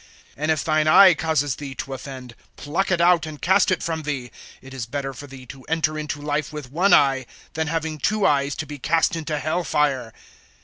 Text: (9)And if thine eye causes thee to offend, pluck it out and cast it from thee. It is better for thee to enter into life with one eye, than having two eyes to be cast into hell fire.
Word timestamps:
(9)And 0.35 0.49
if 0.49 0.63
thine 0.63 0.87
eye 0.87 1.13
causes 1.13 1.57
thee 1.57 1.75
to 1.75 1.93
offend, 1.93 2.33
pluck 2.57 2.89
it 2.89 2.99
out 2.99 3.27
and 3.27 3.39
cast 3.39 3.69
it 3.69 3.83
from 3.83 4.01
thee. 4.01 4.31
It 4.59 4.73
is 4.73 4.87
better 4.87 5.13
for 5.13 5.27
thee 5.27 5.45
to 5.45 5.61
enter 5.65 5.95
into 5.95 6.19
life 6.19 6.51
with 6.51 6.71
one 6.71 6.91
eye, 6.91 7.27
than 7.53 7.67
having 7.67 7.99
two 7.99 8.25
eyes 8.25 8.55
to 8.55 8.65
be 8.65 8.79
cast 8.79 9.15
into 9.15 9.37
hell 9.37 9.63
fire. 9.63 10.11